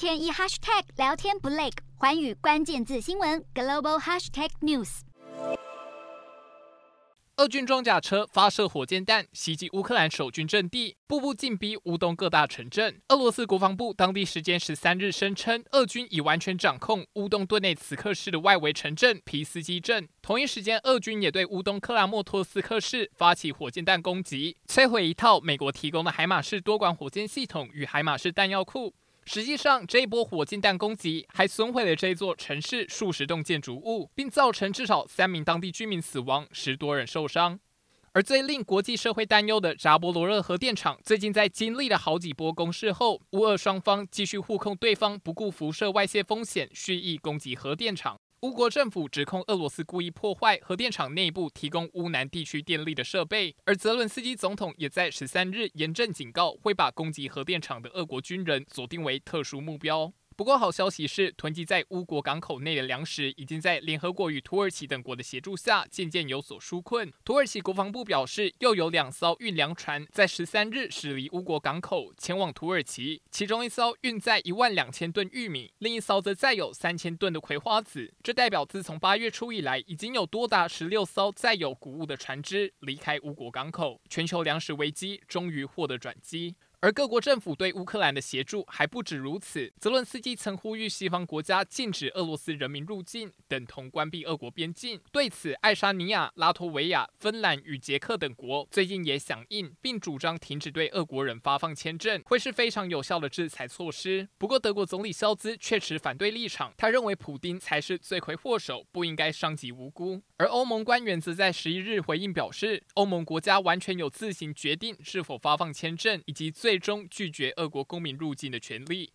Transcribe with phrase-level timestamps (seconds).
[0.00, 5.00] 天一 hashtag 聊天不累，环宇关键字新闻 global hashtag news。
[7.36, 13.02] 俄军装甲车发射火箭弹袭击乌克兰守军阵地，步步进逼乌东各大城镇。
[13.08, 20.08] 俄罗斯国防部当地时间十三日声称，俄军已完全掌控乌东顿内茨克市的外围城镇皮斯基镇。
[20.22, 28.94] 同一时间，俄军也对乌东克拉莫托斯克市发起火箭弹攻击，摧毁一套美国提供的海马式多管火箭系统与海马式弹药库。
[29.26, 37.60] 实际上，这一波火箭弹攻击还损毁了这座城市数十栋建筑物，并造成至少三名当地居民死亡，十多人受伤。
[38.12, 48.18] 而最令国际社会担忧的扎波罗热核电厂，最近在经历了好几波攻势后，乌俄双方继续互控对方不顾辐射外泄风险，蓄意攻击核电厂。
[48.42, 60.14] 乌国政府指控俄罗斯故意破坏核电厂内部提供乌南地区电力的设备，而泽伦斯基总统也在十三日严正警告，会把攻击核电厂的俄国军人锁定为特殊目标。
[60.40, 67.12] 不过，好消息是，囤积在乌国港口内的粮食已经在联合国与土耳其等国的协助下，渐渐有所纾困。
[67.26, 78.10] 土耳其国防部表示，又有两艘运粮船在十三日驶离乌国港口，前往土耳其，其中一艘运载一万两千吨玉米，另一艘则载有三千吨的葵花籽。
[78.22, 86.54] 这代表，自从八月初以来，已经有多达十六艘载有谷物的船只离开乌国港口，全球粮食危机终于获得转机。
[86.82, 89.70] 而各国政府对乌克兰的协助还不止如此。
[89.78, 94.98] 泽伦斯基曾呼吁西方国家禁止俄罗斯人民入境，等同关闭俄国边境。
[95.12, 104.26] 对此，爱沙尼亚、拉脱维亚、芬兰与捷克等国最近也响应，并主张停止对俄国人发放签证，会是非常有效的制裁措施。
[104.38, 110.22] 不过，德国总理肖兹却持反对立场，他认为普丁才是罪魁祸首，不应该伤及无辜。
[110.38, 119.12] 而欧盟官员则在十一日回应表示，欧盟国家完全有自行决定是否发放签证，以及最最终拒绝俄国公民入境的权利。